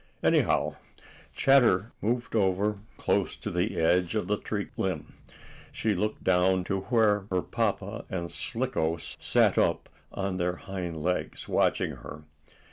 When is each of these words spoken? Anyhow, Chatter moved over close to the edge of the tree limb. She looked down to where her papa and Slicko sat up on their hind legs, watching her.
Anyhow, 0.23 0.77
Chatter 1.35 1.91
moved 2.01 2.35
over 2.35 2.79
close 2.97 3.35
to 3.35 3.51
the 3.51 3.79
edge 3.79 4.15
of 4.15 4.27
the 4.27 4.39
tree 4.39 4.69
limb. 4.75 5.13
She 5.71 5.93
looked 5.93 6.23
down 6.23 6.63
to 6.63 6.79
where 6.79 7.27
her 7.29 7.43
papa 7.43 8.05
and 8.09 8.31
Slicko 8.31 8.97
sat 8.97 9.59
up 9.59 9.89
on 10.11 10.37
their 10.37 10.55
hind 10.55 11.03
legs, 11.03 11.47
watching 11.47 11.97
her. 11.97 12.23